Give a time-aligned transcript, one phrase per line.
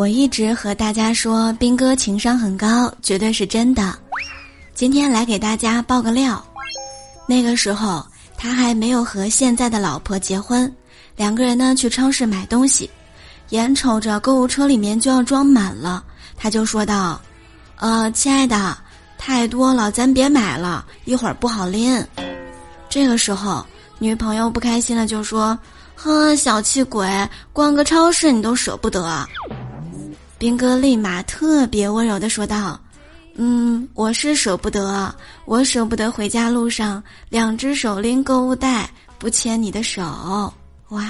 [0.00, 3.94] 我一直和大家说，兵哥情商很高，绝对是真的。
[4.72, 6.42] 今天来给大家爆个料，
[7.26, 8.02] 那个时候
[8.34, 10.74] 他还没有和现在的老婆结婚，
[11.16, 12.88] 两个人呢去超市买东西，
[13.50, 16.02] 眼瞅着购物车里面就要装满了，
[16.34, 17.20] 他就说道
[17.76, 18.74] ：“呃，亲爱的，
[19.18, 22.02] 太多了，咱别买了，一会儿不好拎。”
[22.88, 23.66] 这个时候，
[23.98, 25.58] 女朋友不开心了，就说
[25.94, 27.06] ：“呵，小气鬼，
[27.52, 29.28] 逛个超市你都舍不得。”
[30.40, 32.80] 兵哥立马特别温柔的说道
[33.36, 40.02] ：“嗯，我是舍不得，我舍不得回家路上两只手拎购物袋，不牵你的手。”
[40.88, 41.04] 哇！